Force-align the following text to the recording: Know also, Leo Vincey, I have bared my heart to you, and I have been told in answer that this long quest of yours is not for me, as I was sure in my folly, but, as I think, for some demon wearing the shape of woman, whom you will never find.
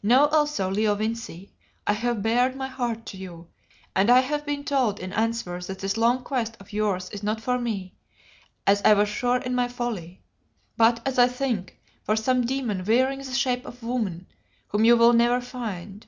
Know 0.00 0.26
also, 0.26 0.70
Leo 0.70 0.94
Vincey, 0.94 1.50
I 1.88 1.94
have 1.94 2.22
bared 2.22 2.54
my 2.54 2.68
heart 2.68 3.04
to 3.06 3.16
you, 3.16 3.48
and 3.96 4.10
I 4.10 4.20
have 4.20 4.46
been 4.46 4.62
told 4.62 5.00
in 5.00 5.12
answer 5.12 5.58
that 5.60 5.80
this 5.80 5.96
long 5.96 6.22
quest 6.22 6.56
of 6.60 6.72
yours 6.72 7.10
is 7.10 7.24
not 7.24 7.40
for 7.40 7.58
me, 7.58 7.96
as 8.64 8.80
I 8.84 8.92
was 8.94 9.08
sure 9.08 9.38
in 9.38 9.56
my 9.56 9.66
folly, 9.66 10.22
but, 10.76 11.02
as 11.04 11.18
I 11.18 11.26
think, 11.26 11.80
for 12.04 12.14
some 12.14 12.46
demon 12.46 12.84
wearing 12.84 13.18
the 13.18 13.34
shape 13.34 13.66
of 13.66 13.82
woman, 13.82 14.28
whom 14.68 14.84
you 14.84 14.96
will 14.96 15.14
never 15.14 15.40
find. 15.40 16.06